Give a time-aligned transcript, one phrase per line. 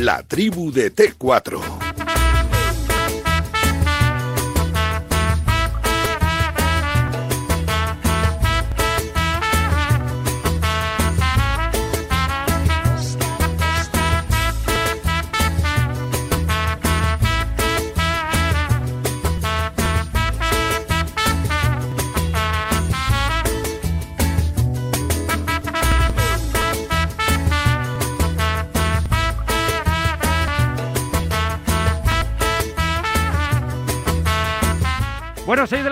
[0.00, 1.87] La tribu de T4.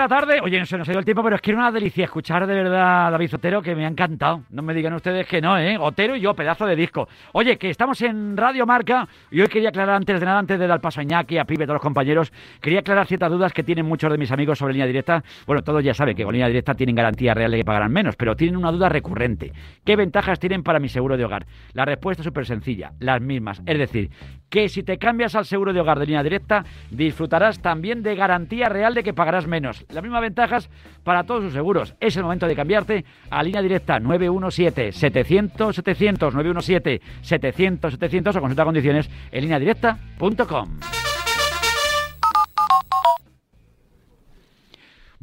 [0.08, 0.40] Tarde.
[0.42, 2.54] Oye, se nos ha ido el tiempo, pero es que era una delicia escuchar de
[2.54, 4.42] verdad a David Otero, que me ha encantado.
[4.50, 5.76] No me digan ustedes que no, ¿eh?
[5.78, 7.08] Otero y yo, pedazo de disco.
[7.32, 10.66] Oye, que estamos en Radio Marca y hoy quería aclarar antes de nada, antes de
[10.66, 13.62] dar paso a Iñaki, a Pibe, a todos los compañeros, quería aclarar ciertas dudas que
[13.62, 15.22] tienen muchos de mis amigos sobre línea directa.
[15.46, 18.16] Bueno, todos ya saben que con línea directa tienen garantía real de que pagarán menos,
[18.16, 19.52] pero tienen una duda recurrente.
[19.84, 21.46] ¿Qué ventajas tienen para mi seguro de hogar?
[21.72, 23.62] La respuesta es súper sencilla, las mismas.
[23.66, 24.10] Es decir,
[24.48, 28.68] que si te cambias al seguro de hogar de línea directa, disfrutarás también de garantía
[28.68, 29.84] real de que pagarás menos.
[29.88, 30.70] Las mismas ventajas
[31.04, 31.94] para todos sus seguros.
[32.00, 41.05] Es el momento de cambiarte a línea directa 917-700-700, 917-700-700 o consulta condiciones en lineadirecta.com.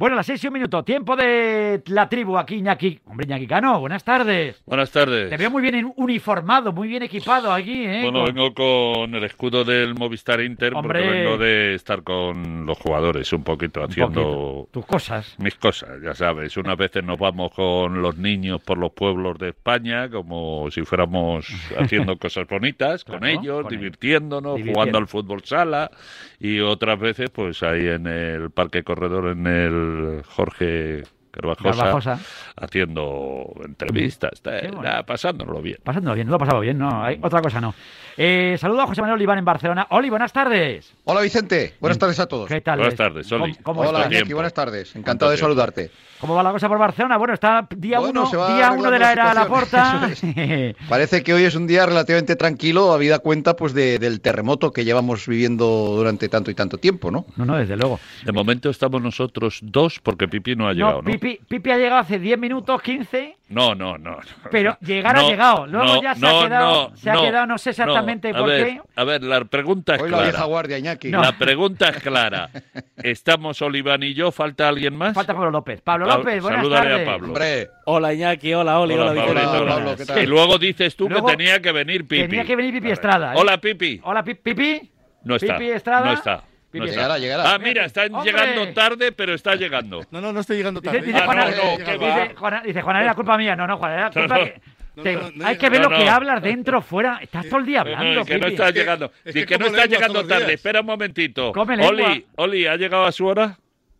[0.03, 0.83] Bueno, las seis y un minuto.
[0.83, 2.99] Tiempo de la tribu aquí, Iñaki.
[3.05, 4.61] Hombre, Iñaki Cano, buenas tardes.
[4.65, 5.29] Buenas tardes.
[5.29, 8.01] Te veo muy bien uniformado, muy bien equipado aquí, ¿eh?
[8.03, 11.01] Bueno, Con- vengo con el escudo del Movistar Inter Hombre.
[11.03, 14.67] porque vengo de estar con los jugadores un poquito un haciendo poquito.
[14.73, 15.35] tus cosas.
[15.39, 16.57] mis cosas, ya sabes.
[16.57, 21.47] Unas veces nos vamos con los niños por los pueblos de España como si fuéramos
[21.79, 24.73] haciendo cosas bonitas con Claro, ellos, con divirtiéndonos, Divirtiendo.
[24.81, 25.89] jugando al fútbol sala
[26.41, 29.92] y otras veces pues ahí en el Parque Corredor, en el
[30.35, 32.19] Jorge Carvajosa, Garbajosa.
[32.55, 34.41] haciendo entrevistas,
[34.81, 35.77] nada, pasándolo bien.
[35.83, 37.03] Pasándolo bien, no lo ha pasado bien, no.
[37.03, 37.73] Hay otra cosa no.
[38.15, 39.87] Eh, saludo a José Manuel Oliván en Barcelona.
[39.89, 40.93] Oli, buenas tardes.
[41.05, 42.47] Hola Vicente, buenas tardes a todos.
[42.47, 42.77] ¿Qué tal?
[42.77, 42.97] Buenas es?
[42.97, 43.55] tardes, Oli.
[43.55, 44.95] ¿Cómo, cómo Hola Iñaki, buenas tardes.
[44.95, 45.89] Encantado de ¿Cuánto saludarte.
[46.19, 47.17] ¿Cómo va la cosa por Barcelona?
[47.17, 50.09] Bueno, está día Bueno, uno, día uno de la era de la porta.
[50.15, 54.71] situación, Parece que hoy es un día relativamente tranquilo, habida cuenta pues de- del terremoto
[54.71, 57.25] que llevamos viviendo durante tanto y tanto tiempo, ¿no?
[57.35, 57.99] no, no, desde luego.
[58.23, 61.11] De momento estamos nosotros dos porque Pipi no ha llegado, no, ¿no?
[61.23, 64.11] Pipi, Pipi ha llegado hace 10 minutos, 15, No, no, no.
[64.11, 64.19] no.
[64.51, 65.67] pero llegar ha No, llegado.
[65.67, 68.33] Luego no, ya se no, ha quedado, no, se ha no, quedado, no sé exactamente
[68.33, 68.81] por ver, qué.
[68.95, 70.45] A ver, la pregunta es Hoy la vieja clara.
[70.45, 71.09] guardia, Iñaki.
[71.09, 71.21] No.
[71.21, 72.49] La pregunta es clara.
[72.97, 74.31] ¿Estamos Oliván y yo?
[74.31, 75.13] ¿Falta alguien más?
[75.13, 75.81] Falta Pablo López.
[75.81, 77.07] Pablo Pa- López, buenas salúdale a tardes.
[77.07, 77.27] Pablo.
[77.27, 79.51] Hombre, Hola Iñaki, hola Oli, Hola, hola, Pablito.
[79.51, 79.75] Hola.
[79.75, 80.23] Pablo, ¿qué tal?
[80.23, 82.21] Y luego dices tú Luego- que tenía que venir Pipi.
[82.27, 83.33] Tenía que venir Pipi Estrada.
[83.33, 83.37] ¿eh?
[83.37, 83.99] Hola, Pipi.
[84.03, 84.91] Hola, Pi- Pipi.
[85.23, 85.57] No está.
[85.57, 86.05] Pipi Estrada.
[86.05, 86.43] No está.
[86.73, 86.95] Pipi No está.
[87.01, 87.53] llegará, llegará.
[87.53, 88.31] Ah, mira, están ¡Hombre!
[88.31, 90.01] llegando tarde, pero está llegando.
[90.11, 91.01] No, no, no estoy llegando tarde.
[91.01, 93.55] dice Ah, Juana, no, no, dice, dice Juana, dice, Juana, era culpa mía.
[93.55, 94.61] No, no, Juana, era culpa que-
[94.95, 96.11] no, te- no, no hay que ver No, lo que no.
[96.11, 97.19] hablas dentro, fuera.
[97.21, 98.51] Estás todo el día No, no, hablando, que no Pipi.
[98.53, 99.11] está que- llegando.
[99.23, 100.45] es que que no como está lengua llegando tarde.
[100.45, 100.55] días.
[100.55, 101.51] Espera un momentito.
[101.53, 102.07] Come lengua.
[102.11, 103.57] Oli, Oli, ¿ha llegado a su hora?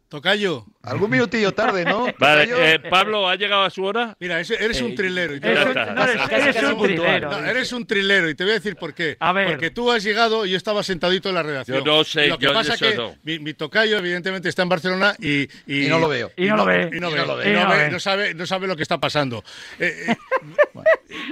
[0.09, 2.08] Tocayo, algún minutillo tarde, ¿no?
[2.20, 4.16] Vale, eh, Pablo, ¿ha llegado a su hora?
[4.20, 5.34] mira, ese- eres un trilero.
[5.36, 7.30] Y te Eres voy Ya a- un- no, eres, eres trilero.
[7.32, 9.16] No, eres un trilero y te voy a decir por qué.
[9.20, 9.48] A ver.
[9.48, 11.78] Porque tú has llegado y yo estaba sentadito en la redacción.
[11.80, 13.16] Yo no sé, Lo que yo pasa eso que no.
[13.24, 15.48] mi, mi tocayo evidentemente está en Barcelona y...
[15.68, 16.32] Y no lo veo.
[16.36, 16.90] Y no lo ve.
[16.94, 17.50] Y no, ve, no lo ve.
[17.50, 17.90] y no Y no ve, ve.
[17.90, 19.44] no sabe, no sabe lo que está pasando.
[19.80, 20.16] Eh, eh,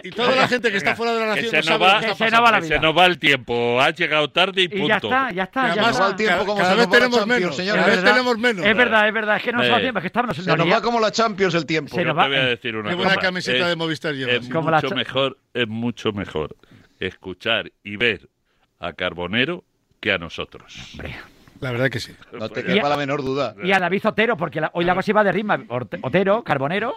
[0.03, 1.85] y toda la gente que está fuera de la Que nación se no nos sabe
[1.85, 2.81] va, lo que está que se nos va la que se vida.
[2.81, 3.81] nos va el tiempo.
[3.81, 4.85] Has llegado tarde y punto.
[4.85, 5.61] Y ya está, ya está.
[5.67, 6.03] Ya además, está.
[6.03, 7.55] va el tiempo cada, como cada vez tenemos menos.
[7.55, 7.83] señores.
[7.83, 8.65] Cada vez tenemos menos.
[8.65, 9.40] Es verdad, es verdad.
[9.41, 9.99] Es que no nos va el tiempo.
[9.99, 10.35] Es que estamos.
[10.37, 11.95] Se nos va como la Champions el tiempo.
[11.95, 13.21] Se Yo nos te va- voy a decir una Qué buena cosa.
[13.25, 14.35] camiseta Es- de Movistar llevas.
[14.35, 16.55] Es Como la mucho cha- mejor, es mucho mejor
[16.99, 18.29] escuchar y ver
[18.79, 19.63] a Carbonero
[19.99, 20.95] que a nosotros.
[21.59, 22.13] La verdad que sí.
[22.33, 23.55] No te Y- quepa la menor duda.
[23.63, 25.31] Y a David Otero, porque la- hoy la cosa iba de.
[25.69, 26.95] Orte- Otero, Carbonero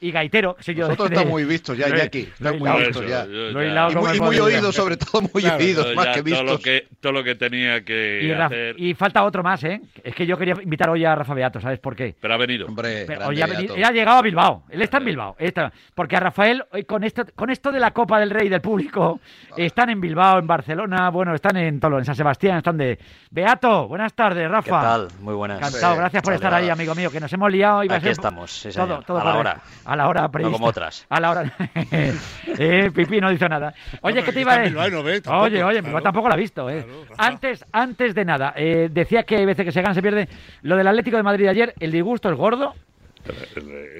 [0.00, 0.54] y Gaitero.
[0.56, 0.84] que soy yo.
[0.84, 3.24] Nosotros de- estamos muy vistos ya, he Están muy vistos ya.
[3.26, 6.42] Yo Y muy, y muy oídos, sobre todo muy Claro, oídos, más ya que todo
[6.42, 6.60] lo vistos.
[6.60, 8.78] que todo lo que tenía que Y, hacer.
[8.78, 9.80] y falta otro más, ¿eh?
[10.04, 12.14] Es que yo quería invitar hoy a Rafa Beato, ¿sabes por qué?
[12.20, 12.66] Pero ha venido.
[12.66, 14.64] Hombre, Pero hoy ha, venido- él ha llegado a Bilbao.
[14.70, 15.36] Él está en Bilbao.
[15.38, 18.60] Está- porque a Rafael, hoy con esto, con esto de la Copa del Rey del
[18.60, 19.20] público,
[19.56, 22.98] están en Bilbao, en Barcelona, bueno, están en Tolo, en San Sebastián, están de.
[23.30, 24.64] Beato, buenas tardes, Rafa.
[24.80, 25.08] ¿Qué tal?
[25.20, 25.58] Muy buenas.
[25.58, 27.80] Encantado, Sí, gracias por estar ahí, amigo mío, que nos hemos liado.
[27.80, 29.04] A Aquí ser estamos, sí, todo, señor.
[29.04, 29.50] todo A la correcto.
[29.50, 29.62] hora.
[29.86, 30.52] A la hora prevista.
[30.52, 31.06] como otras.
[31.08, 31.52] A la hora.
[32.58, 33.72] eh, Pipi no dice nada.
[34.02, 34.76] Oye, No, ¿qué te iba a decir?
[34.92, 36.02] No ve, tampoco, oye, oye, claro.
[36.02, 36.84] tampoco la ha visto, ¿eh?
[36.84, 40.28] Claro, antes, antes de nada, eh, decía que hay veces que se gana, se pierde.
[40.62, 42.74] Lo del Atlético de Madrid de ayer, el disgusto es gordo.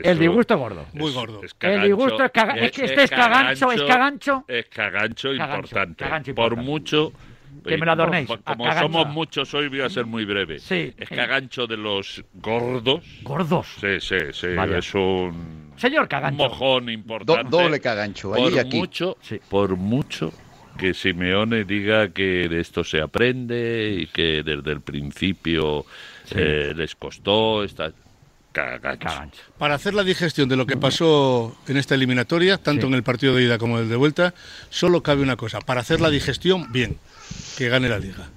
[0.04, 0.86] El disgusto es gordo.
[0.92, 1.40] Muy gordo.
[1.60, 4.44] El disgusto es caga- es que este es cagancho, es cagancho.
[4.46, 6.04] Es cagancho Cagancho, importante.
[6.04, 6.70] cagancho Por importante.
[6.70, 7.12] mucho.
[7.66, 10.58] Que me lo adornéis, Como, somos muchos hoy, voy a ser muy breve.
[10.58, 10.92] Sí.
[10.96, 13.04] Es cagancho de los gordos.
[13.22, 13.66] Gordos.
[13.80, 14.48] Sí, sí, sí.
[14.54, 14.78] Vaya.
[14.78, 16.36] Es un, Señor un Cagancho.
[16.48, 17.50] mojón Do- importante.
[17.50, 18.76] doble cagancho, allí por aquí.
[18.78, 19.40] mucho, Sí.
[19.48, 20.32] por mucho
[20.78, 25.86] que Simeone diga que de esto se aprende y que desde el principio
[26.30, 27.92] eh, les costó esta
[28.52, 29.42] cagancho.
[29.58, 32.88] Para hacer la digestión de lo que pasó en esta eliminatoria, tanto Sí.
[32.88, 34.34] en el partido de ida como en el de vuelta,
[34.70, 35.60] solo cabe una cosa.
[35.60, 36.96] Para hacer la digestión, bien,
[37.56, 38.35] que gane la liga.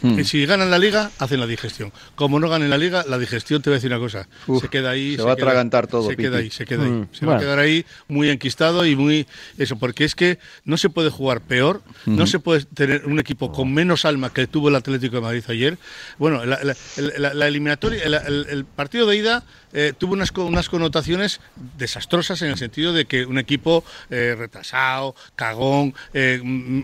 [0.00, 0.16] Hmm.
[0.16, 1.92] Que si ganan la liga, hacen la digestión.
[2.14, 4.28] Como no ganen la liga, la digestión te voy a decir una cosa.
[4.46, 5.16] Uf, se queda ahí.
[5.16, 6.90] se va a atragantar todo, Se queda ahí, se queda ahí.
[6.90, 7.40] Mm, Se va a bueno.
[7.40, 9.26] quedar ahí muy enquistado y muy.
[9.58, 13.50] Eso, porque es que no se puede jugar peor, no se puede tener un equipo
[13.50, 15.78] con menos alma que tuvo el Atlético de Madrid ayer.
[16.18, 16.76] Bueno, la, la-
[17.18, 19.42] la- la eliminatoria, el, el- el partido de ida
[19.72, 21.40] eh, tuvo unas, unas connotaciones
[21.76, 26.40] desastrosas en el sentido de que un equipo eh, retrasado, cagón, eh,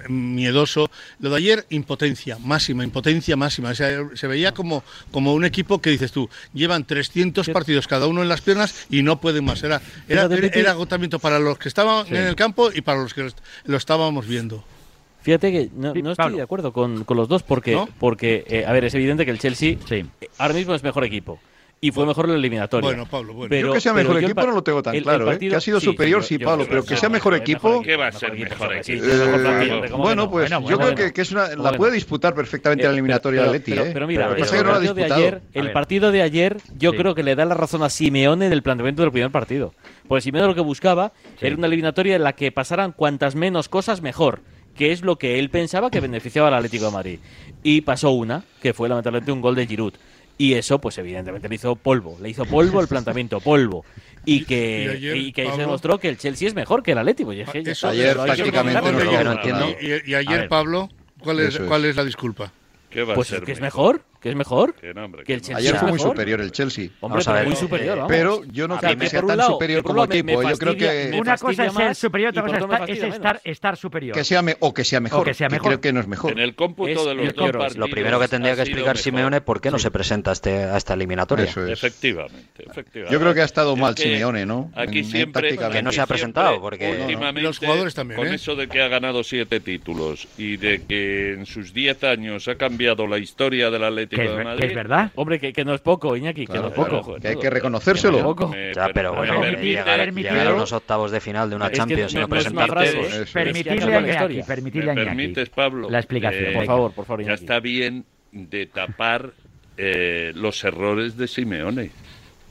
[0.09, 0.91] miedoso.
[1.21, 3.04] Lo de ayer, impotencia máxima, impotencia
[3.37, 3.71] máxima.
[3.71, 8.07] O sea, se veía como, como un equipo que dices tú, llevan 300 partidos cada
[8.07, 9.63] uno en las piernas y no pueden más.
[9.63, 12.15] Era, era, era- agotamiento para los que estaban Sí.
[12.17, 13.31] en el campo y para los que
[13.67, 14.65] lo, estábamos viendo.
[15.23, 16.37] Fíjate que no, estoy Pablo.
[16.37, 17.89] de acuerdo con, con los dos porque, ¿No?
[17.99, 20.05] porque eh, a ver, es evidente que el Chelsea Sí.
[20.37, 21.39] ahora mismo es mejor equipo
[21.81, 22.89] y fue mejor en la eliminatoria.
[22.89, 23.51] Bueno, Pablo, bueno.
[23.51, 25.39] Pero- Yo que sea mejor el equipo no lo tengo tan el- el claro, ¿eh?
[25.39, 27.83] Que ha sido sí, superior, yo- sí, yo Pablo, pero que sea mejor equipo...
[27.83, 29.05] ¿Qué va a ser mejor equipo?
[29.05, 30.31] Eh, plantilla, ¿cómo que bueno, no?
[30.31, 32.91] pues Bueno, yo bueno, creo que, que es una, ¿Cómo la puede disputar perfectamente la
[32.91, 33.91] Eh, eliminatoria pero, del Atleti, pero, ¿eh?
[33.93, 35.59] pero mira, Lo que el, pasa es que no la ha partido de ayer, A
[35.59, 35.73] el ver.
[35.73, 39.13] partido de ayer, yo creo que le da la razón a Simeone del planteamiento del
[39.13, 39.75] primer partido.
[40.09, 44.01] Porque Simeone lo que buscaba era una eliminatoria en la que pasaran cuantas menos cosas
[44.03, 44.41] mejor,
[44.75, 47.19] que es lo que él pensaba que beneficiaba al Atlético de Madrid.
[47.63, 49.95] Y pasó una, que fue lamentablemente un gol de Giroud.
[50.37, 53.85] Y eso, pues evidentemente le hizo polvo, le hizo polvo el planteamiento, polvo.
[54.25, 56.93] Y que, Y ayer, y que ahí se demostró que el Chelsea es mejor que
[56.93, 57.33] el Atlético.
[57.33, 59.69] Y es que ya Eso- Ayer prácticamente no entiendo.
[59.81, 60.49] y, y ayer, ver.
[60.49, 60.89] Pablo,
[61.21, 61.61] ¿cuál es, es.
[61.63, 62.53] ¿cuál es la disculpa?
[62.91, 64.75] ¿Qué va Pues a ser que es mejor, que es mejor.
[64.75, 65.47] Que no, hombre, que el que.
[65.49, 66.13] Chelsea Ayer fue muy mejor.
[66.13, 66.85] superior el Chelsea.
[67.01, 67.47] Hombre, Vamos a pero ver.
[67.49, 68.11] muy superior, vamos.
[68.11, 70.15] Pero yo no O sea, creo que que sea tan lado- superior que como me-
[70.19, 70.39] equipo.
[70.43, 74.17] me Yo creo que, Una cosa es ser superior, otra cosa es estar, estar superior.
[74.17, 75.25] que sea me- o que sea mejor.
[75.27, 75.67] que sea mejor.
[75.69, 76.33] creo que no es mejor.
[76.33, 77.77] En el cómputo Es- de los dos partidos.
[77.77, 78.97] Lo primero que tendría que explicar.
[78.97, 81.45] Simeone por qué no se presenta a, este, a esta eliminatoria.
[81.45, 81.73] Eso es.
[81.73, 83.13] Efectivamente, efectivamente.
[83.13, 84.71] Yo creo que ha estado Es mal que Simeone, ¿no?
[84.75, 85.55] Aquí siempre.
[85.59, 87.07] Que no se ha presentado, porque-
[87.43, 88.37] Los jugadores también, Con ¿eh?
[88.37, 92.55] eso de que ha ganado siete títulos y de que en sus diez años ha
[92.55, 94.61] cambiado la historia del Atlético Que es, de ver- Madrid.
[94.61, 95.13] que es verdad.
[95.15, 97.03] Hombre, que, que no es poco, Iñaki, que no es poco.
[97.03, 98.19] claro, que hay que reconocérselo.
[98.19, 98.55] No poco.
[98.75, 102.13] Ya, pero bueno, permitir- llegar, permitir- llegar a unos octavos de final de una Champions
[102.15, 103.25] y no- no es ¿eh?
[103.33, 104.45] Permitirle a la Iñaki, historia.
[104.47, 105.17] permitirle ¿Me a Iñaki.
[105.17, 105.91] permites, Pablo?
[105.91, 106.45] La explicación.
[106.47, 109.31] Eh, Por favor, por favor, Ya está bien de tapar
[109.77, 111.91] eh, los errores de Simeone.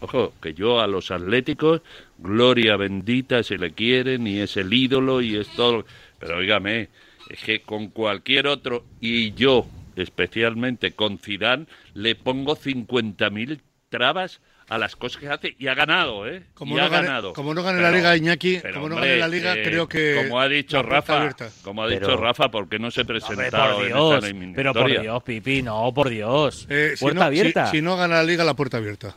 [0.01, 1.81] Ojo, que yo a los atléticos,
[2.17, 5.85] gloria bendita si le quieren, y es el ídolo y es todo.
[6.19, 6.89] Pero oígame,
[7.29, 13.59] es que con cualquier otro, y yo especialmente con Zidane, le pongo 50.000
[13.89, 16.43] trabas a las cosas que hace y ha ganado, ¿eh?
[16.53, 17.33] Como y no ha gane- ganado.
[17.33, 19.87] como no gane la Liga, Iñaki, pero, como no hombre, gane la Liga, eh, creo
[19.87, 21.49] que Como ha dicho Rafa, abierta.
[21.63, 24.37] como ha Pero- dicho Rafa, ¿por qué no se Hombre, presentado por en Dios, esta
[24.55, 25.01] pero por?
[25.01, 26.65] Dios, Pipi, no, por Dios.
[26.69, 27.65] Eh, si, Puerta no, abierta.
[27.67, 29.15] Si, si no gana la Liga, la puerta abierta.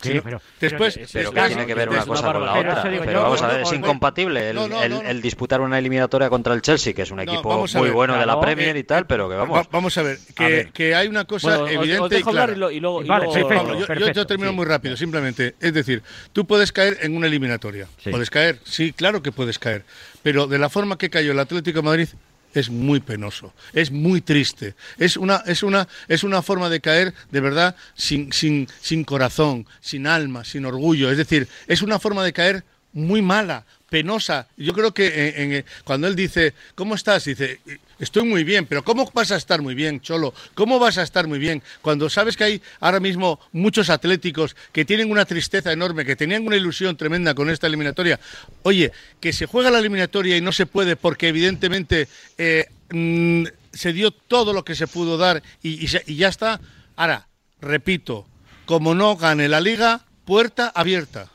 [0.00, 2.62] Sí, pero- después, pero- Pero que después- tiene que ver una cosa con la otra.
[2.62, 3.22] Pero eso digo Pero yo.
[3.24, 5.08] vamos a ver, no, es no, incompatible el, no, no, el- no, no.
[5.08, 8.26] el disputar una eliminatoria contra el Chelsea, que es un equipo muy ver, bueno de
[8.26, 8.40] la.
[8.40, 9.58] Premier y tal, pero que vamos.
[9.58, 10.72] Va- vamos a ver, que, A ver.
[10.72, 12.52] que hay una cosa Bueno, evidente os dejo y clara.
[12.52, 13.02] hablar y, lo- y luego...
[13.02, 13.56] y Vale, luego- perfecto.
[13.64, 14.56] Pablo, yo- yo, perfecto, yo termino sí.
[14.56, 15.54] muy rápido, simplemente.
[15.60, 16.02] Es decir,
[16.32, 17.86] tú puedes caer en una eliminatoria.
[18.02, 18.10] Sí.
[18.10, 19.84] Puedes caer, sí, claro que puedes caer.
[20.22, 22.08] Pero de la forma que cayó el Atlético de Madrid
[22.54, 24.74] es muy penoso, es muy triste.
[24.98, 29.66] Es una, es una, es una forma de caer de verdad sin, sin, sin corazón,
[29.80, 31.10] sin alma, sin orgullo.
[31.10, 34.48] Es decir, es una forma de caer muy mala, penosa.
[34.56, 37.24] Yo creo que en- en- cuando él dice, ¿cómo estás?
[37.24, 37.60] Dice,
[37.98, 40.34] estoy muy bien, pero ¿cómo vas a estar muy bien, Cholo?
[40.54, 44.84] ¿Cómo vas a estar muy bien cuando sabes que hay ahora mismo muchos atléticos que
[44.84, 48.18] tienen una tristeza enorme, que tenían una ilusión tremenda con esta eliminatoria?
[48.62, 53.92] Oye, que se juega la eliminatoria y no se puede porque evidentemente eh, mm, se
[53.92, 56.60] dio todo lo que se pudo dar y, y ya está.
[56.96, 57.28] Ahora,
[57.60, 58.26] repito,
[58.66, 61.30] como no gane la liga, puerta abierta.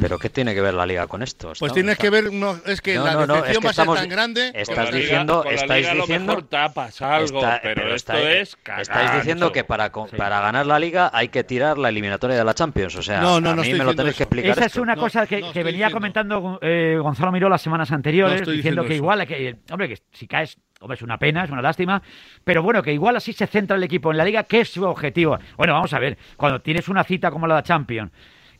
[0.00, 1.52] Pero ¿qué tiene que ver la liga con esto?
[1.58, 3.70] Pues tienes que ver, no, es que No, la no, no, decepción es que va
[3.70, 4.52] a ser estamos- tan grande.
[4.54, 8.56] estás Liga- diciendo- estáis Liga a lo diciendo- tapas algo, Está- pero, esto está- es
[8.80, 12.54] estáis diciendo que para, para ganar la liga hay que tirar la eliminatoria de la
[12.54, 12.96] Champions.
[12.96, 14.52] O sea, No, no, a mí me lo tenéis que explicar.
[14.52, 15.96] Esa es una cosa que, no que estoy venía diciendo.
[15.96, 20.26] comentando eh, Gonzalo Miró las semanas anteriores, diciendo diciendo que igual, que, hombre, que si
[20.26, 22.02] caes, hombre, es una pena, es una lástima,
[22.44, 24.84] pero bueno, que igual así se centra el equipo en la liga, que es su
[24.84, 25.38] objetivo.
[25.56, 28.10] Bueno, vamos a ver, cuando tienes una cita como la de Champions,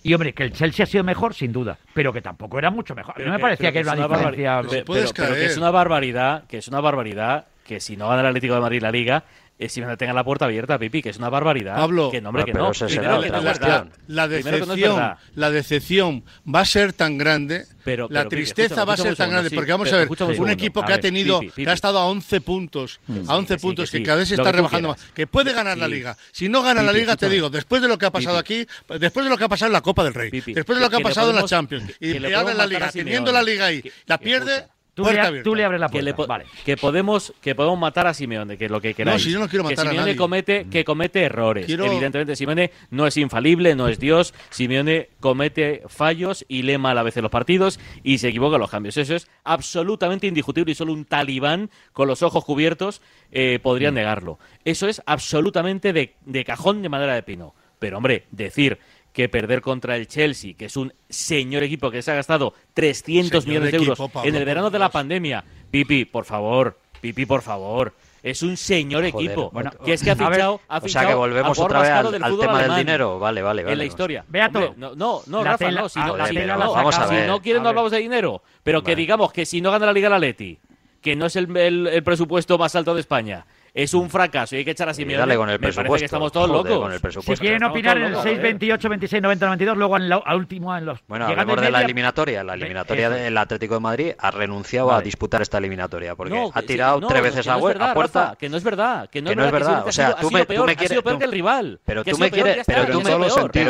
[0.02, 2.94] y hombre, que el Chelsea ha sido mejor, sin duda, pero que tampoco era mucho
[2.94, 3.14] mejor.
[3.16, 4.16] Pero no me que- parecía que era es una diferencia.
[4.24, 4.56] barbaridad.
[4.62, 8.08] Pero Pero, puedes pero que es una barbaridad, que es una barbaridad que si no
[8.08, 9.24] gana el Atlético de Madrid la Liga,
[9.58, 11.76] es si tenga la puerta abierta, Pipi, que es una barbaridad.
[11.76, 12.72] Pablo, que nombre que no.
[12.72, 18.28] Primero, la, la, la, decepción, no la decepción va a ser tan grande, pero, la
[18.28, 21.40] tristeza va a ser tan grande, porque vamos a ver, un, equipo que ha tenido,
[21.40, 24.88] que ha estado a 11 puntos, a 11 puntos, que, cada vez se está rebajando
[24.88, 26.16] más, que puede ganar la liga.
[26.32, 28.66] Si no gana la liga, te digo, después de lo que ha pasado aquí,
[28.98, 30.96] después de lo que ha pasado en la Copa del Rey, después de lo que
[30.96, 35.04] ha pasado en la Champions, y la liga, teniendo la liga ahí, la pierde Tú,
[35.04, 36.44] le, abres la puerta.
[36.66, 39.22] Que, podemos, que podemos matar a Simeone, que es lo que queráis.
[39.22, 40.16] No, si yo no quiero matar que Simeone a nadie.
[40.16, 40.84] Comete, que mm.
[40.84, 41.66] comete errores.
[41.66, 44.34] Evidentemente, Simeone no es infalible, no es Dios.
[44.50, 48.98] Simeone comete fallos y lee mal a veces los partidos y se equivoca los cambios.
[48.98, 53.94] Eso es absolutamente indiscutible y solo un talibán con los ojos cubiertos eh, podría mm.
[53.94, 54.38] negarlo.
[54.66, 57.54] Eso es absolutamente de cajón de madera de pino.
[57.82, 58.78] Pero, hombre, decir
[59.12, 63.46] que perder contra el Chelsea, que es un señor equipo que se ha gastado 300
[63.46, 65.44] millones de euros en el verano de la pandemia.
[65.70, 67.92] Pipi, por favor, Pipi, por favor.
[68.22, 69.50] Es un señor equipo.
[69.84, 73.18] Que es que ha fichado, o sea que volvemos otra vez al, tema del dinero.
[73.18, 73.72] Vale, vale, vale.
[73.72, 74.24] En la historia.
[74.28, 74.74] Beato.
[74.76, 75.88] no, no, no Rafa, no.
[75.88, 78.42] Si no, si no, quieren, no hablamos de dinero.
[78.62, 80.58] Pero que digamos que si no gana la Liga la Leti,
[81.00, 84.72] que no es el presupuesto más alto de España, es un fracaso y hay que
[84.72, 85.18] echar a Simeone.
[85.20, 85.90] Dale con el presupuesto.
[85.90, 87.00] Parece estamos todos locos.
[87.24, 90.84] Si quieren opinar en el 628, 26, 90, 92, luego en la, a último en
[90.84, 90.98] los.
[91.08, 92.44] Bueno, hablemos de la eliminatoria.
[92.44, 97.06] La eliminatoria del Atlético de Madrid ha renunciado a disputar esta eliminatoria porque ha tirado
[97.06, 98.36] tres veces no, a, verdad, a, puerta.
[98.38, 99.08] Que no es verdad.
[99.08, 99.86] Que no, es verdad.
[99.86, 101.02] o sea, tú, sido me, tú quieres.
[101.02, 101.80] Peor que el rival.
[101.84, 102.66] Pero tú me quieres.
[102.66, 102.86] Pero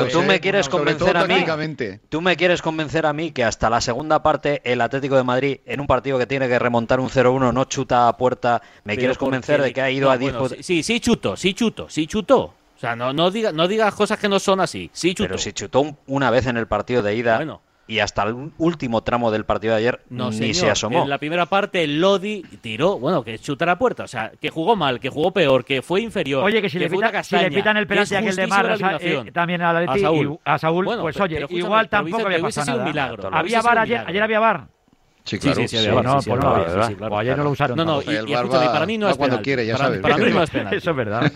[0.09, 1.45] tú me quieres convencer a mí.
[2.09, 5.61] Tú me quieres convencer a mí que hasta la segunda parte el Atlético de Madrid
[5.65, 8.63] en un partido que tiene que remontar un 0-1 no chuta a puerta.
[8.85, 10.19] Me quieres convencer de que hay ido a
[10.61, 12.55] Sí, sí, chuto, sí, chuto, sí, chuto.
[12.77, 14.91] O sea, no, no, diga, no digas cosas que no son así.
[14.93, 15.29] Sí, chuto.
[15.29, 17.61] Pero si chutó una vez en el partido de ida.
[17.87, 21.03] Y hasta el último tramo del partido de ayer no, ni se asomó.
[21.03, 24.77] En la primera parte, Lodi tiró, bueno, que chuta la puerta, o sea, que jugó
[24.77, 26.45] mal, que jugó peor, que fue inferior.
[26.45, 29.31] Oye, que si, le, pita, castaña, si le, pitan el penalti aquel de Marra eh,
[29.33, 32.41] también a, la Leti, a Saúl, y, a Saúl bueno, pues oye, igual tampoco había
[32.41, 32.85] pasado nada.
[32.85, 34.69] Milagro, había bar ayer, ayer había bar.
[35.25, 35.63] Sí, claro.
[35.63, 37.77] Sí, sí, sí, no, no, ayer no lo usaron.
[37.77, 40.01] No, no, y, para mí no es ah, penal.
[40.01, 40.51] para, mí no es.
[40.73, 41.33] Eso es verdad.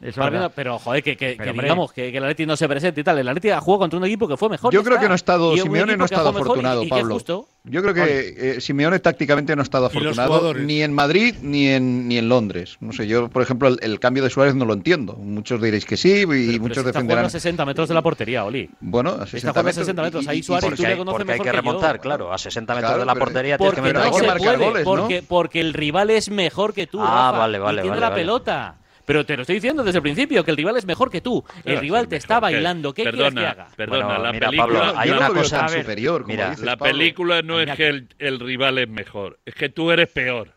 [0.00, 0.50] Eso verdad.
[0.54, 3.18] Pero, joder, que, que, digamos que, que, el Atleti no se presente y tal.
[3.18, 4.72] El Atleti ha jugado contra un equipo que fue mejor.
[4.72, 7.14] Yo creo que no ha estado, Simeone no ha estado afortunado, Pablo.
[7.14, 11.68] Justo, yo creo que eh, Simeone tácticamente no ha estado afortunado ni en Madrid ni
[11.68, 12.76] en, ni en Londres.
[12.80, 15.14] No sé, yo, por ejemplo, el, el cambio de Suárez no lo entiendo.
[15.14, 17.24] Muchos diréis que sí y pero, muchos pero defenderán.
[17.26, 18.68] Está a 60 metros de la portería, Oli.
[18.80, 19.78] Bueno, a 60 está metros.
[19.78, 20.28] A 60 metros.
[20.28, 22.02] Ahí Suárez porque, tú le conoces porque mejor hay que, que remontar, yo.
[22.02, 22.32] claro.
[22.32, 24.32] A 60 metros claro, de la portería tienes que meter no goles.
[24.38, 25.08] Puede, goles ¿no?
[25.28, 27.00] porque, el rival es mejor que tú.
[27.00, 27.80] Ah, Rafa, vale, vale.
[27.80, 28.22] Y tiene vale, la vale.
[28.22, 28.76] pelota.
[29.08, 31.42] Pero te lo estoy diciendo desde el principio, que el rival es mejor que tú.
[31.64, 32.92] El rival te está bailando.
[32.92, 33.70] ¿Qué perdona, quieres que haga?
[33.74, 34.80] Perdona, la mira, película...
[34.80, 38.88] Pablo, hay una cosa ver, superior, como La película no es que el, rival es
[38.90, 40.52] mejor, es que tú eres peor.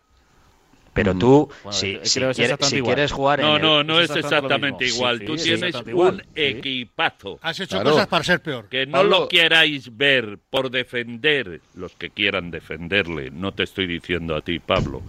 [0.92, 1.20] Pero mm.
[1.20, 2.36] tú, si, quieres,
[2.68, 3.58] quieres, jugar no.
[3.58, 5.22] No, no, no es exactamente, igual.
[5.22, 6.26] Tú tienes un igual.
[6.36, 7.40] equipazo.
[7.42, 8.68] Has hecho cosas para ser peor.
[8.68, 13.32] Que no lo queráis ver por defender, los que quieran defenderle.
[13.32, 15.02] No te estoy diciendo a ti, Pablo.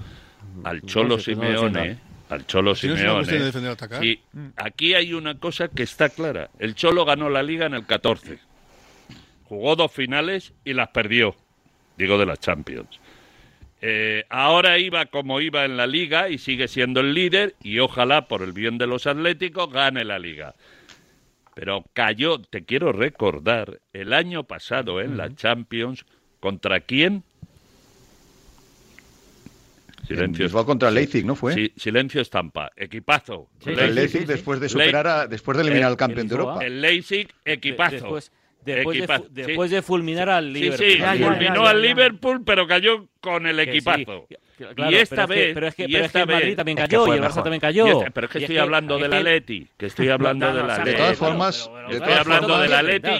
[0.62, 3.52] Al Cholo Simeone al Cholo Simeone.
[4.00, 4.20] Y ¿eh?
[4.56, 6.50] aquí hay una cosa que está clara.
[6.58, 8.38] El Cholo ganó la liga en el 14.
[9.44, 11.36] Jugó dos finales y las perdió.
[11.98, 13.00] Digo de las Champions.
[13.82, 18.28] Eh, ahora iba como iba en la liga y sigue siendo el líder y ojalá
[18.28, 20.54] por el bien de los Atléticos gane la liga.
[21.54, 26.06] Pero cayó, te quiero recordar, el año pasado en la Champions,
[26.40, 27.24] ¿contra quién?
[30.06, 30.44] Silencio.
[30.44, 31.54] Lisboa contra el Leipzig, ¿no fue?
[31.54, 32.70] Sí, silencio estampa.
[32.76, 33.48] Equipazo.
[33.60, 36.28] Sí, Leipzig, el Leipzig después de superar a, después de eliminar el, al campeón el
[36.28, 36.64] de Europa.
[36.64, 37.94] El Leipzig, equipazo.
[37.94, 38.32] después,
[38.64, 39.28] después, equipazo.
[39.30, 40.86] De, después de, fulminar al Liverpool.
[40.86, 44.26] Sí, sí, ya, ya, fulminó ya, al Liverpool, pero cayó con el equipazo.
[44.74, 46.56] Claro, y esta pero vez, es que, este, pero es que, y esta vez, Madrid
[46.56, 48.00] también cayó, es que y el Barça también cayó.
[48.12, 50.90] Pero es que estoy hablando del Atleti, que estoy hablando del Atleti.
[50.90, 53.10] De todas formas, estoy hablando del Atleti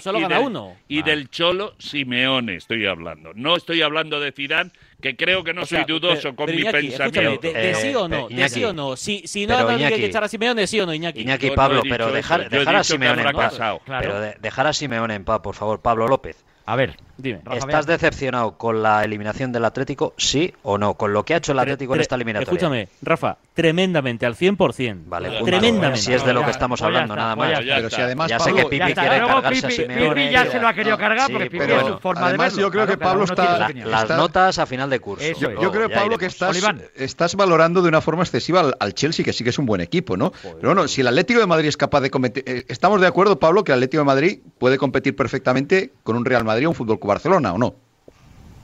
[0.88, 3.32] y del Cholo Simeone estoy hablando.
[3.34, 4.70] No estoy hablando de Zidane,
[5.02, 7.40] que creo que no o soy dudoso pero, con pero mi Iñaki, pensamiento.
[7.48, 8.96] De, de, sí o no, de eh, sí o no.
[8.96, 11.22] Si, si no Iñaki, hay que echar a Simeone, sí o no, Iñaki.
[11.22, 13.54] Iñaki, Pablo, pero dejar, a en paz.
[13.56, 13.80] Claro.
[13.84, 16.42] Pero dejar a Simeone en paz, por favor, Pablo López.
[16.64, 17.40] A ver, dime.
[17.44, 20.94] Rafa, ¿Estás decepcionado con la eliminación del Atlético, sí o no?
[20.94, 22.52] Con lo que ha hecho el Atlético tre en esta eliminatoria.
[22.52, 25.02] Escúchame, Rafa, tremendamente, al 100%.
[25.06, 25.44] Vale, punto.
[25.44, 25.98] tremendamente.
[26.00, 27.58] Si es de lo que estamos hablando, nada más.
[27.58, 30.14] Pero si además, ya sé que Pipi quiere cargarse Pipi, a Simeone.
[30.14, 32.56] Pipi ya se lo ha querido cargar porque Pipi pero, es su forma además, de
[32.56, 32.68] verlo.
[32.68, 33.68] yo creo que Pablo está.
[33.70, 35.24] Las notas a final de curso.
[35.38, 39.50] Yo, creo, Pablo, que estás, valorando de una forma excesiva al, Chelsea, que sí que
[39.50, 40.32] es un buen equipo, ¿no?
[40.42, 42.44] Pero bueno, si el Atlético de Madrid es capaz de competir...
[42.46, 46.24] Eh, estamos de acuerdo, Pablo, que el Atlético de Madrid puede competir perfectamente con un
[46.24, 47.74] Real Madrid o un Fútbol Club Barcelona, o no?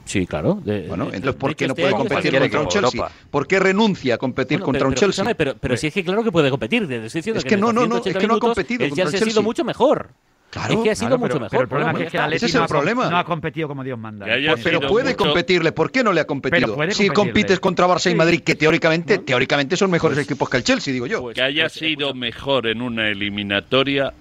[0.04, 0.59] Sí, claro.
[0.64, 2.90] de- Bueno, entonces, ¿por qué no este puede competir contra un Chelsea?
[2.99, 3.12] Europa.
[3.30, 5.35] ¿Por qué renuncia a competir Bueno, contra pero- un pero Chelsea?
[5.35, 6.88] Pero, pero si es que claro que puede competir.
[6.88, 8.90] te estoy diciendo Es que, no, no, no, es 180 que no ha competido El
[8.90, 9.42] contra el Chelsea ha sido Chelsea.
[9.42, 10.09] mucho mejor.
[10.50, 11.50] Claro, es que ha sido Claro, mucho pero, mejor.
[11.50, 12.37] pero el problema Bueno, es que ya el está.
[12.37, 13.11] Atleti Ese es el no ha com- problema.
[13.11, 14.25] no ha competido como Dios manda.
[14.25, 15.73] Pues- Pero puede mucho- competirle.
[15.73, 16.61] ¿Por qué no le ha competido?
[16.68, 18.14] Pero puede si compites contra Barça y Sí.
[18.14, 21.21] Madrid, que teóricamente, teóricamente son mejores equipos que el Chelsea, digo yo.
[21.21, 24.14] Pues- Que haya pues, sido mejor en una eliminatoria,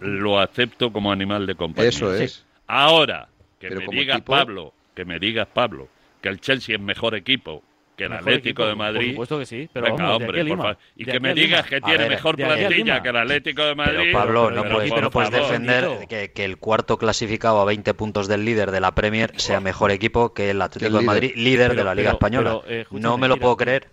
[0.00, 1.90] lo acepto como animal de compañía.
[1.90, 2.44] Eso es.
[2.68, 5.88] Ahora, que Pero me digas, equipo- Pablo, que me digas, Pablo,
[6.20, 7.62] que el Chelsea es mejor equipo
[7.96, 9.10] que el Mejor Atlético equipo, de Por Madrid.
[9.10, 9.68] supuesto que sí.
[9.72, 10.62] Pero Venga, vamos, de hombre, aquí a por Lima.
[10.62, 10.78] favor.
[10.94, 13.96] Y De que me digas que tiene ver, mejor plantilla que el Atlético de Madrid.
[14.04, 15.46] Pero Pablo, no pero puedes, por no puedes favor.
[15.48, 19.58] defender que, que el cuarto clasificado a 20 puntos del líder de la Premier sea
[19.58, 21.04] mejor equipo que el Atlético de.
[21.06, 22.60] Madrid, líder Pero- de la Liga pero- Española.
[22.64, 23.88] pero, eh, no me lo puedo creer.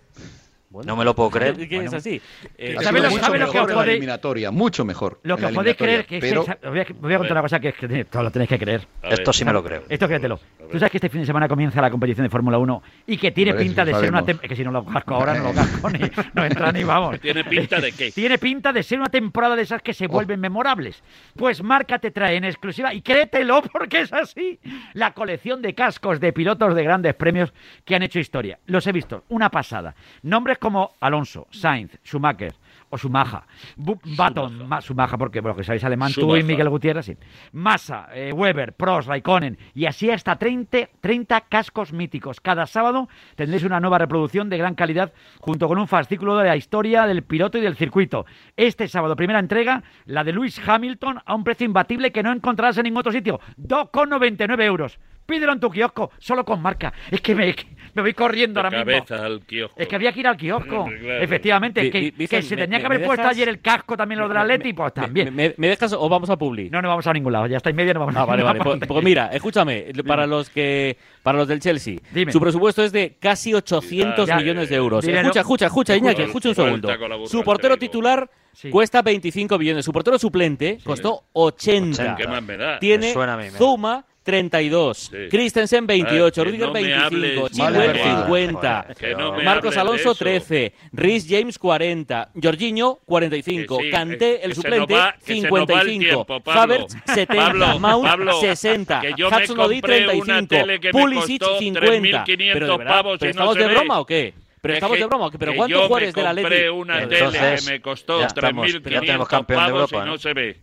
[0.76, 1.56] Bueno, No me lo puedo creer.
[1.58, 2.20] es es así.
[2.58, 5.18] Eh, Ha ¿Sabe sido lo- que os podéis- eliminatoria, mucho mejor.
[5.22, 7.58] Lo que os podéis creer que pero os voy a, voy a contar una cosa
[7.60, 8.86] que es que esto lo tenéis que creer.
[9.02, 9.84] Ver, Esto sí me lo creo.
[9.88, 10.38] Esto créetelo.
[10.70, 13.30] Tú sabes que este fin de semana comienza la competición de Fórmula 1 y que
[13.30, 14.20] tiene pinta de ser una...
[14.20, 14.42] sabemos.
[14.42, 16.00] tem- Es que si no lo casco ahora, no lo casco ni...
[16.34, 17.18] No entra ni vamos.
[17.22, 18.10] ¿Tiene pinta de qué?
[18.12, 21.02] Tiene pinta de ser una temporada de esas que se vuelven memorables.
[21.36, 24.58] Pues Marca te trae en exclusiva, y créetelo porque es así,
[24.92, 27.54] la colección de cascos de pilotos de grandes premios
[27.86, 28.58] que han hecho historia.
[28.66, 29.94] Los he visto, una pasada.
[30.22, 32.52] Nombres como Alonso, Sainz, Schumacher
[32.90, 33.40] o Schumacher,
[33.76, 36.42] Baton, Ma- Schumacher porque, bueno, que sabéis alemán, tú y.
[36.42, 37.16] Miguel Gutiérrez, sí.
[37.52, 42.40] Massa, eh, Weber, Prost, Raikkonen, y así hasta 30, 30 cascos míticos.
[42.40, 46.56] Cada sábado tendréis una nueva reproducción de gran calidad junto con un fascículo de la
[46.56, 48.26] historia del piloto y del circuito.
[48.56, 52.76] Este sábado, primera entrega, la de Lewis Hamilton a un precio imbatible que no encontrarás
[52.78, 53.40] en ningún otro sitio.
[53.58, 54.98] 2,99 euros.
[55.26, 56.92] Pídelo en tu kiosco, solo con marca.
[57.10, 57.52] Es que me,
[57.96, 59.04] me voy corriendo De ahora mismo.
[59.04, 59.80] cabeza al kiosco.
[59.80, 60.86] Es que había que ir al kiosco.
[61.06, 61.22] Claro.
[61.22, 64.28] Efectivamente, que, que se me- tenía que haber puesto dejas- ayer el casco también lo
[64.28, 65.34] del Atleti, pues también.
[65.34, 66.70] ¿Me, me dejas o vamos a Publi?
[66.70, 67.46] No, no vamos a ningún lado.
[67.46, 68.58] Ya está y media, no vamos Ah, vale, no vale.
[68.60, 72.30] vamos Pues, a- pues mira, escúchame, para los que para los del Chelsea, Dime.
[72.32, 74.36] su presupuesto es de casi 800 Ya.
[74.36, 75.04] millones de euros.
[75.04, 75.22] Dinero.
[75.22, 76.88] Escucha, escucha, escucha, Iñaki, escucha un segundo.
[76.88, 78.70] la Su portero titular Sí.
[78.70, 79.84] cuesta 25 millones.
[79.84, 82.16] Su portero suplente costó 80.
[82.16, 82.78] ¿Qué más me da?
[82.78, 85.16] Tiene Me suena a mí, me- Zuma 32, Sí.
[85.30, 89.14] Christensen 28, Ah, que Rudiger no me 25, hables mal Chilwell de- 50, Joder, Que
[89.14, 90.14] no Marcos de Alonso eso.
[90.16, 95.52] 13, Rhys James 40, Jorginho 45, Que sí, Kanté el suplente va- que se nos
[95.52, 96.50] va el 55, tiempo.
[96.50, 100.80] Havertz 70, Pablo, Mount Pablo, 60, que yo me Hudson Odoi compré una 35, tele
[100.80, 102.24] que me Pulisic costó 50.
[102.24, 103.74] 3.500 Pero de verdad, pavos ¿pero no estamos se de ve.
[103.74, 104.34] broma o qué?
[104.60, 105.38] ¿Pero Es estamos que- de broma o qué?
[105.38, 106.42] ¿Pero cuántos jugadores del Atleti?
[106.42, 109.80] compré una Entonces, tele que me costó ya estamos, ya 3.500 tenemos campeón de pavos
[109.92, 110.18] Europa, y no ¿no?
[110.18, 110.56] se ve.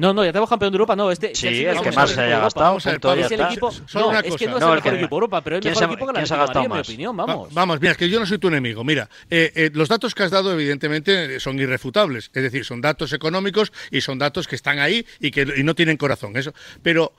[0.00, 2.38] No, no, ya tenemos campeón de Europa, no, este Sí, el que más se haya
[2.40, 4.76] gastado, punto, Es el equipo, Solo no, una es que no es No, el el
[4.76, 6.34] mejor que- equipo de Europa, pero es el ¿quién mejor se- equipo que quién se
[6.34, 7.54] ha gastado Madrid, en mi opinión, Va- vamos.
[7.54, 8.82] Vamos, mira, es que yo no soy tu enemigo.
[8.82, 12.30] Mira, eh, eh, los datos que has dado, evidentemente, son irrefutables.
[12.32, 15.74] Es decir, son datos económicos y son datos que están ahí y que y no
[15.74, 16.36] tienen corazón.
[16.36, 16.54] Eso.
[16.82, 17.12] Pero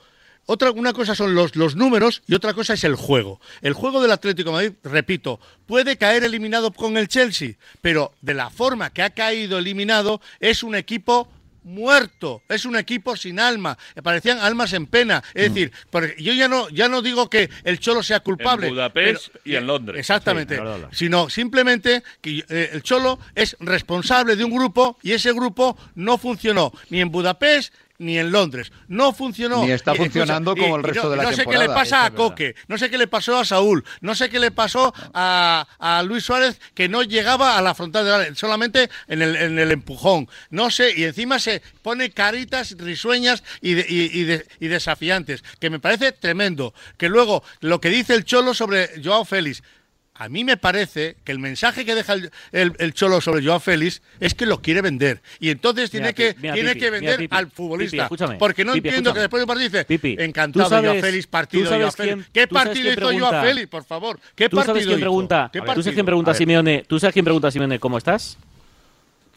[0.48, 3.40] otra, una cosa son los, los números y otra cosa es el juego.
[3.62, 8.34] El juego del Atlético de Madrid, repito, puede caer eliminado con el Chelsea, pero de
[8.34, 11.28] la forma que ha caído eliminado, es un equipo
[11.64, 16.48] muerto, es un equipo sin alma, parecían almas en pena, es decir, porque yo ya
[16.48, 20.00] no ya no digo que el Cholo sea culpable, En Budapest y en Londres.
[20.00, 20.58] Exactamente.
[20.58, 20.88] Sí.
[20.92, 26.18] Sino simplemente que eh, el Cholo es responsable de un grupo y ese grupo no
[26.18, 28.72] funcionó ni en Budapest ni en Londres.
[28.88, 29.64] No funcionó.
[29.64, 31.68] Ni está escucha, funcionando como el y resto no, de la No sé qué temporada,
[31.68, 32.12] le pasa a.
[32.12, 36.04] Coque, no sé qué le pasó a Saúl, no sé qué le pasó a, a
[36.04, 40.28] Luis Suárez que no llegaba a la frontal solamente en el, en el empujón.
[40.50, 45.44] No sé, y encima se pone caritas risueñas y, de- y- y de- y desafiantes,
[45.60, 46.74] que me parece tremendo.
[46.98, 49.64] Que luego lo que dice el Cholo sobre Joao Félix.
[50.14, 53.60] A mí me parece que el mensaje que deja el, el- el Cholo sobre Joao
[53.60, 55.22] Félix es que lo quiere vender.
[55.40, 58.04] Y entonces tiene Mira, que, mira, tiene Pipi, que mira, vender Pipi, al Pipi, futbolista.
[58.04, 59.14] escúchame, porque no Pipi, entiendo escúchame.
[59.16, 61.96] que después del partido dice, Pipi, encantado sabes- Joao Félix, partido Joao Félix.
[61.96, 63.44] quién- ¿Qué partido hizo Joao?
[63.44, 64.20] Félix, por favor?
[64.36, 65.04] ¿Qué ¿Tú sabes partido quién hizo?
[65.06, 65.50] pregunta?
[65.52, 65.94] ¿Qué ¿Tú sabes partido?
[65.96, 66.34] quién pregunta a.
[66.36, 66.84] Simeone?
[66.88, 68.38] ¿Tú sabes quién pregunta a Simeone cómo estás?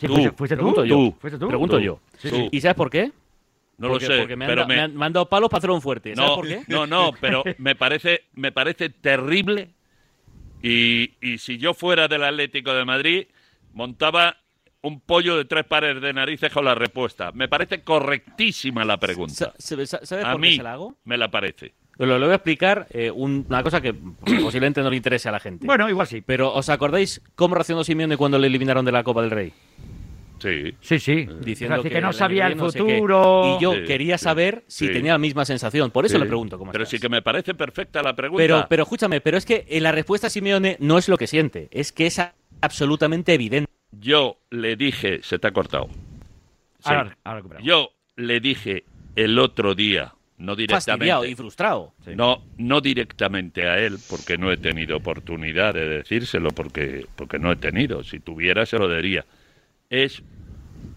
[0.01, 0.15] Sí, Tú.
[0.37, 0.63] fuiste, tú.
[0.63, 0.95] Pregunto yo.
[0.97, 1.17] Tú.
[1.21, 1.49] ¿Fuiste tú?
[1.49, 1.83] Pregunto Tú.
[1.83, 2.01] yo.
[2.21, 2.37] Sí, Tú.
[2.37, 2.49] sí.
[2.51, 3.13] ¿Y sabes por qué?
[3.79, 4.75] No porque, lo sé, porque me han, pero me...
[4.75, 6.15] me han- me han dado palos para hacer un fuerte.
[6.15, 6.63] ¿Sabes No, por qué?
[6.67, 9.71] no, no, pero me parece, me parece terrible.
[10.67, 13.27] Y, y si yo fuera del Atlético de Madrid,
[13.75, 14.39] montaba
[14.81, 17.33] un pollo de tres pares de narices con la respuesta.
[17.33, 19.35] Me parece correctísima la pregunta.
[19.59, 20.97] Sa- sa- ¿Sabes A por qué mí se la hago?
[21.05, 21.75] me la parece.
[21.99, 25.33] Lo, lo voy a explicar eh, un- una cosa que posiblemente no le interese a
[25.33, 25.67] la gente.
[25.67, 26.23] Bueno, igual sí.
[26.23, 29.53] Pero ¿os acordáis cómo reaccionó Simeone cuando le eliminaron de la Copa del Rey?
[30.39, 30.75] Sí.
[30.81, 31.27] Sí, sí.
[31.41, 33.57] Diciendo Es decir, que, no sabía el no futuro.
[33.59, 34.93] Y yo Sí, quería sí, saber si sí.
[34.93, 35.91] tenía la misma sensación.
[35.91, 36.21] Por eso Sí.
[36.23, 36.91] le pregunto cómo Pero estás.
[36.99, 38.43] sí que me parece perfecta la pregunta.
[38.43, 41.27] Pero, pero escúchame, pero es que eh, la respuesta a Simeone no es lo que
[41.27, 42.21] siente, es que es
[42.61, 43.71] absolutamente evidente.
[43.93, 45.89] Yo le dije, se te ha cortado.
[46.81, 46.93] Sí.
[46.93, 47.67] Ahora, ahora recuperamos.
[47.67, 48.85] Yo le dije
[49.17, 51.29] el otro día no fastidiado directamente.
[51.31, 51.95] y frustrado.
[52.17, 57.53] No, no directamente a él, porque no he tenido oportunidad de decírselo, porque, porque no
[57.53, 58.03] he tenido.
[58.03, 59.25] Si tuviera, se lo diría.
[59.91, 60.23] Es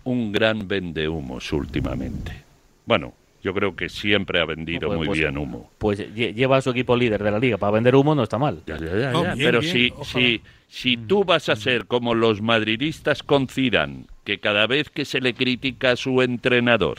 [0.03, 2.31] un gran vendehumos últimamente.
[2.85, 5.69] Bueno, yo creo que siempre ha vendido Pues- muy pues- bien humo.
[5.77, 8.37] Pues lle- lleva a su equipo líder de la liga para vender humo, no está
[8.37, 8.61] mal.
[8.65, 9.33] Ya, ya, ya, No, ya.
[9.35, 14.05] bien, Pero bien, si, si, si tú vas a ser como los madridistas con Zidane,
[14.23, 16.97] que cada vez que se le critica a su entrenador,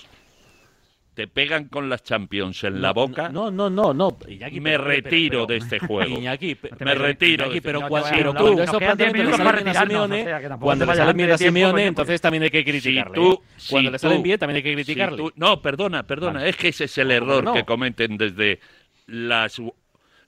[1.18, 4.16] te pegan con las Champions en la boca, No, no, no, no.
[4.28, 6.16] Iñaki, me pero- retiro pero- de este juego.
[6.16, 7.46] Iñaki, me retiro.
[7.46, 9.80] Iñaki, pero, este- pero cuando estos quedan diez planteamientos le minutos salen para bien a
[9.80, 13.14] Simeone, o sea, cuando le salen bien a Simeone, entonces también hay que criticarle.
[13.16, 13.46] tú- ¿eh?
[13.56, 15.16] si Cuando le tú- salen bien, también hay que Si criticarle.
[15.16, 16.38] tú- no, perdona, perdona.
[16.38, 16.50] Vale.
[16.50, 17.52] Es que ese es el error no?
[17.52, 18.60] que cometen desde
[19.08, 19.60] las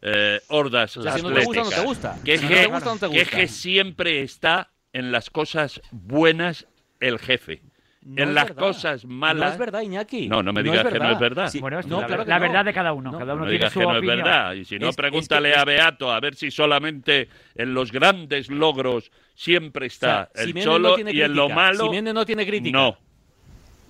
[0.02, 1.84] eh, hordas O sea, si no te gusta, no te atléticas.
[1.84, 2.18] gusta.
[2.24, 3.36] Que es Si no te gusta, no te que es gusta.
[3.38, 6.66] que siempre está en las cosas buenas
[6.98, 7.62] el jefe.
[8.02, 8.62] No en es las verdad.
[8.62, 9.46] cosas malas.
[9.48, 10.26] No es verdad, Iñaki.
[10.26, 11.48] No, no me digas que no es verdad.
[11.50, 12.42] Sí, Bueno, esto no, es la, claro la no.
[12.42, 13.12] verdad de cada uno.
[13.12, 13.18] No.
[13.18, 14.18] Cada uno No tiene digas su que no opinión.
[14.18, 14.52] es verdad.
[14.54, 17.92] Y si no, Es- es pregúntale que- a Beato a ver si solamente en los
[17.92, 21.84] grandes logros siempre O sea, está el Simeone cholo no tiene y en lo malo.
[21.84, 22.78] Simeone no tiene crítica.
[22.78, 22.96] No.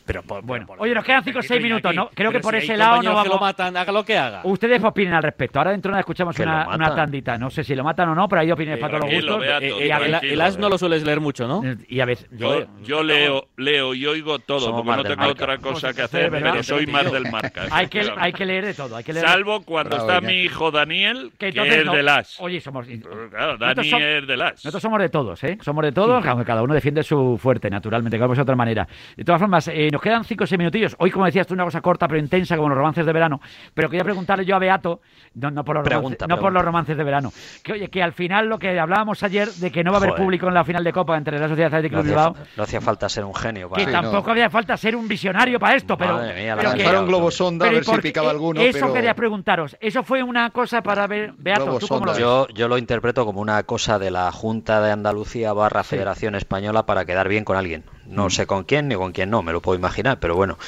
[0.05, 2.09] Pero por, Bueno, pero por- oye, nos quedan cinco o seis Iñaki, minutos, ¿no?
[2.15, 4.19] Creo que por si ese lado no compañeros que lo vamos- matan, haga lo que
[4.19, 4.41] haga.
[4.45, 5.59] Ustedes opinen al respecto.
[5.59, 7.39] Ahora dentro de nada escuchamos una, una tandita.
[7.39, 9.41] No sé si lo matan o no, pero hay opiniones Eh, para todos los gustos.
[9.41, 11.63] Beato, Eh, eh, el, as no lo sueles leer mucho, ¿no?
[11.89, 12.29] Y a veces.
[12.33, 15.33] Yo, yo leo, leo y oigo todo, Somos porque no tengo marca.
[15.33, 16.51] otra cosa que hacer, ¿verdad?
[16.53, 17.67] pero soy más del marca.
[17.71, 18.97] hay, que, hay que leer de todo.
[18.97, 22.41] Hay que leer Salvo cuando Bravo, está mi hijo Daniel, que, es no- del as.
[22.41, 22.87] Oye, somos.
[22.87, 24.53] Claro, Nosotros Dani som- es del as.
[24.65, 25.59] Nosotros somos de todos, ¿eh?
[25.61, 28.87] Somos de todos, aunque cada uno defiende su fuerte, naturalmente, que vamos de otra manera.
[29.17, 30.97] De todas formas, eh, nos quedan 5 o 6 minutillos.
[30.99, 33.41] Hoy, como decías tú, una cosa corta pero intensa, como los romances de verano.
[33.75, 35.01] Pero quería preguntarle yo a Beato,
[35.35, 37.33] no, no por, los, Pregunta, romances, no por los romances de verano,
[37.63, 40.11] que oye, que al final lo que hablábamos ayer de que no va a haber
[40.11, 40.25] Joder.
[40.25, 42.63] público en la final de Copa entre la Sociedad Atlético No y Bilbao, hacía, no
[42.63, 43.85] hacía falta ser un genio que para...
[43.85, 44.33] Sí, tampoco no.
[44.33, 46.15] había falta ser un visionario para esto, pero.
[46.15, 48.31] Madre mía, la pero que- lanzaron Lanzaron globos sonda a pero ¿y ver si picaba
[48.31, 48.93] alguno, Eso pero...
[48.95, 49.77] quería preguntaros.
[49.81, 52.13] ¿Eso fue una cosa para ver, Beato, tú cómo lo sonda.
[52.13, 52.19] ves?
[52.21, 56.87] Yo, yo lo interpreto como una cosa de la Junta de Andalucía barra Federación Española
[56.87, 57.85] para quedar bien con alguien.
[58.11, 60.59] No sé con quién ni con quién no, me lo puedo imaginar, pero bueno,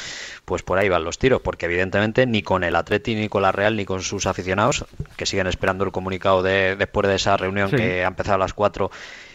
[0.45, 3.53] pues por ahí van los tiros, porque evidentemente ni con el Atleti, ni con la
[3.53, 4.85] Real, ni con sus aficionados,
[5.17, 7.77] que siguen esperando el comunicado de después de esa reunión Sí.
[7.77, 8.91] que ha empezado a las 4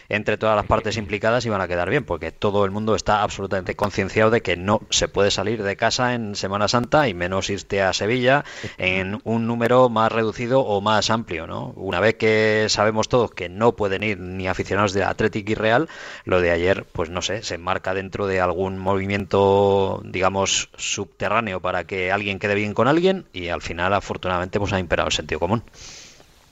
[0.08, 3.76] entre todas las partes implicadas iban a quedar bien, porque todo el mundo está absolutamente
[3.76, 7.82] concienciado de que no se puede salir de casa en Semana Santa y menos irte
[7.82, 8.44] a Sevilla
[8.78, 11.72] en un número más reducido o más amplio, ¿no?
[11.76, 15.88] Una vez que sabemos todos que no pueden ir ni aficionados de Athletic y Real,
[16.24, 21.84] lo de ayer, pues no sé, se enmarca dentro de algún movimiento, digamos, subterráneo para
[21.84, 25.40] que alguien quede bien con alguien y al final, afortunadamente, pues ha imperado el sentido
[25.40, 25.62] común.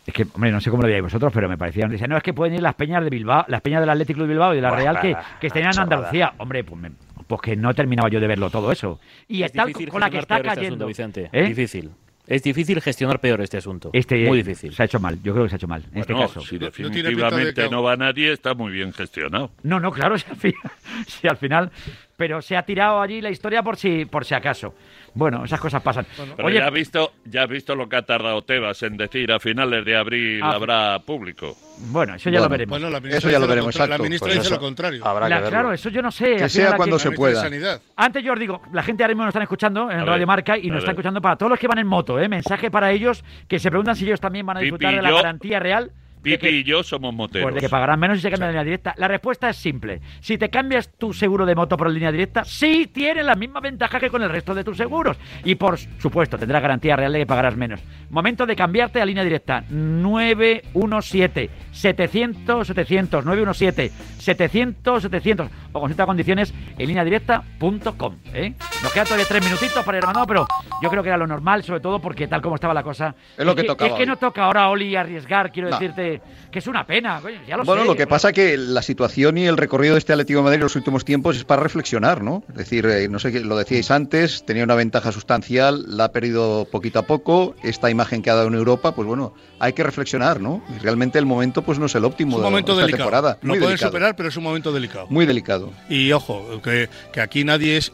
[0.07, 1.91] Es que, hombre, no sé cómo lo diréis vosotros, pero me parecían.
[1.91, 4.29] Dicen, no, es que pueden ir las peñas de Bilbao, las peñas del Atlético de
[4.29, 5.79] Bilbao y de la Real que, que estén en.
[5.79, 6.33] Andalucía.
[6.39, 6.93] Hombre, pues, me-
[7.27, 9.01] pues que no terminaba yo de verlo todo eso.
[9.27, 10.85] Y Es tal difícil con la que está gestionar peor este cayendo.
[10.85, 11.31] asunto, Vicente.
[11.33, 11.49] ¿eh?
[11.49, 11.91] Difícil.
[12.29, 13.91] Es difícil gestionar peor este asunto.
[13.93, 14.73] Este Muy difícil.
[14.75, 16.41] Se ha hecho mal, yo creo que se ha hecho mal en este Bueno, caso.
[16.41, 19.51] si No- no de definitivamente que- no va nadie, está muy bien gestionado.
[19.63, 20.63] No, no, claro, si al, final,
[21.07, 21.71] si al final.
[22.17, 24.75] Pero se ha tirado allí la historia por si, por si acaso.
[25.15, 26.07] Bueno, esas cosas pasan.
[26.37, 29.31] Pero Oye, ya has visto, ya has visto lo que ha tardado Tebas en decir
[29.33, 30.53] a finales de abril Ah.
[30.53, 31.55] habrá público.
[31.91, 32.71] bueno, eso ya lo veremos.
[32.71, 34.03] Bueno, la ministra Eso ya dice lo veremos, contra- La exacto.
[34.05, 35.07] ministra Pues dice eso, lo contrario.
[35.07, 35.51] Habrá La- que verlo.
[35.59, 36.37] claro, eso yo no sé.
[36.37, 37.41] Que sea cuando se pueda.
[37.43, 37.81] Sanidad.
[37.97, 40.27] Antes yo os digo, la gente ahora mismo nos están escuchando en A Radio ver,
[40.27, 41.01] Marca y nos están ver.
[41.01, 42.29] escuchando para todos los que van en moto, ¿eh?
[42.29, 45.17] Mensaje para ellos que se preguntan si ellos también van a disfrutar de la yo-
[45.17, 45.93] garantía real.
[46.27, 47.45] Pipi y yo somos moteros.
[47.51, 48.95] Pues de que pagarán menos y se cambian de línea directa.
[48.99, 50.01] La respuesta es simple.
[50.21, 54.01] Si te cambias tu seguro de moto por línea directa, sí tiene la misma ventaja
[54.01, 55.17] que con el resto de tus seguros.
[55.45, 57.81] Y por supuesto, tendrás garantía real de que pagarás menos.
[58.11, 59.63] Momento de cambiarte a línea directa.
[59.71, 68.17] 917 700 700 917 700 700 o consulta condiciones en línea directa.com.
[68.35, 68.55] ¿eh?
[68.83, 70.47] Nos quedan todavía tres minutitos para ir hermano, pero
[70.83, 73.15] yo creo que era lo normal, sobre todo porque tal como estaba la cosa.
[73.37, 75.79] Es lo que tocaba Es que no toca ahora Oli arriesgar, quiero No.
[75.79, 76.16] decirte
[76.51, 77.21] que es una pena.
[77.47, 77.89] ya lo Bueno, sé.
[77.89, 80.63] lo que pasa que la situación y el recorrido de este Atlético de Madrid en
[80.63, 82.43] los últimos tiempos es para reflexionar, ¿no?
[82.49, 86.13] Es decir, eh, no sé qué lo decíais antes, tenía una ventaja sustancial, la ha
[86.13, 89.83] perdido poquito a poco, esta imagen que ha dado en Europa, pues bueno, hay que
[89.83, 90.63] reflexionar, ¿no?
[90.75, 93.05] Y realmente el momento pues no es el Es óptimo un de momento esta delicado.
[93.11, 93.39] temporada.
[93.43, 93.91] Lo Muy pueden delicado.
[93.93, 95.07] superar, pero es un momento delicado.
[95.11, 95.71] Muy delicado.
[95.89, 97.93] Y ojo, que, que aquí nadie es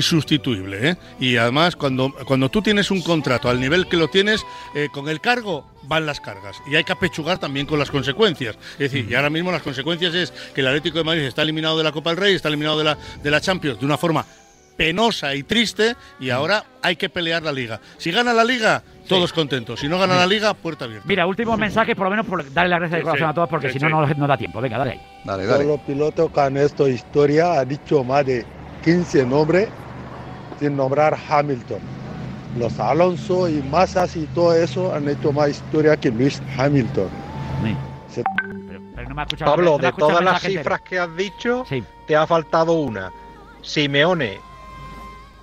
[0.00, 0.90] insustituible.
[0.90, 0.96] ¿eh?
[1.18, 5.08] Y además, cuando, cuando tú tienes un contrato al nivel que lo tienes, eh, con
[5.08, 6.60] el cargo van las cargas.
[6.70, 8.56] Y hay que apechugar también con las consecuencias.
[8.74, 11.78] Es decir, y ahora mismo las consecuencias es que el Atlético de Madrid está eliminado
[11.78, 14.24] de la Copa del Rey, está eliminado de la, de la Champions de una forma
[14.76, 17.80] penosa y triste y ahora hay que pelear la liga.
[17.98, 19.78] Si gana la liga, todos contentos.
[19.80, 21.06] Si no gana la liga, puerta abierta.
[21.06, 23.30] Mira, últimos mensajes, por lo menos por darle las gracias de corazón sí.
[23.30, 24.14] a todos, porque Sí, si no, sí.
[24.14, 24.58] no no da tiempo.
[24.60, 25.00] Venga, dale ahí.
[25.24, 25.68] Dale, Todos dale.
[25.68, 28.46] los pilotos que han hecho historia ha dicho más de
[28.82, 29.68] 15 nombres
[30.58, 31.99] sin nombrar Hamilton.
[32.58, 37.08] Los Alonso y Massas y todo eso han hecho más historia que Luis Hamilton.
[37.64, 37.76] Sí.
[38.14, 38.24] Se-
[38.68, 39.50] Pero, pero no me ha escuchado.
[39.52, 41.84] Pablo, no me ha de escuchado todas las cifras que has dicho, Sí.
[42.06, 43.12] te ha faltado una.
[43.62, 44.40] Simeone,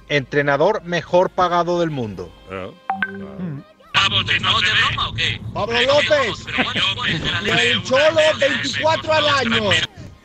[0.09, 2.29] entrenador mejor pagado del mundo.
[2.49, 3.61] Mm.
[5.53, 6.45] Pablo López,
[7.45, 8.03] el Cholo
[8.39, 9.69] 24 al año.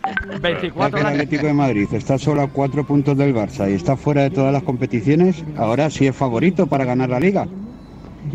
[0.40, 1.06] 24 el.
[1.06, 4.52] Atlético de Madrid está solo a cuatro puntos del Barça y está fuera de todas
[4.52, 7.46] las competiciones, ahora sí es favorito para ganar la liga.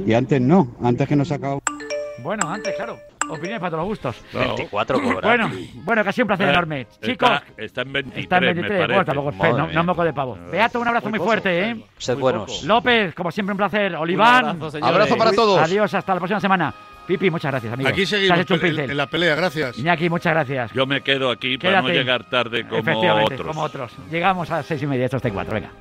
[0.06, 1.62] Y antes no, antes que nos acabó.
[2.24, 2.98] Bueno, antes, claro.
[3.30, 4.16] Opiniones para todos los gustos.
[4.34, 4.40] No.
[4.40, 5.20] 24 cobra.
[5.28, 5.52] Bueno,
[5.84, 6.82] bueno, que ha sido un placer Eh, enorme.
[6.82, 8.80] está- Chicos, Está en 23, está en me 23.
[8.80, 8.94] parece.
[8.94, 10.38] Bueno, tampoco es fe, no, no moco de pavo.
[10.50, 11.86] Beato, un abrazo muy, fuerte, ¿eh?
[11.98, 12.44] Sed Muy buenos.
[12.52, 12.66] poco.
[12.68, 13.96] López, como siempre, un placer.
[13.96, 14.94] Oliván, abrazo, señores.
[14.96, 15.60] Abrazo para todos.
[15.60, 16.74] adiós, hasta la próxima semana.
[17.08, 17.90] Pipi, muchas gracias, amigo.
[17.90, 18.92] Aquí seguimos has hecho un en, pincel.
[18.92, 19.78] en la pelea, gracias.
[19.80, 20.74] Iñaki, muchas gracias.
[20.74, 22.00] Yo me quedo aquí para no Quédate.
[22.00, 23.48] llegar tarde como Efectivamente, otros.
[23.48, 23.92] como otros.
[24.12, 25.72] Llegamos a las seis y media, estos T4, venga.